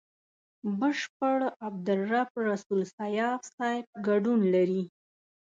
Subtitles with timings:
[0.79, 4.83] بشپړ عبدالرب رسول سياف صاحب ګډون لري.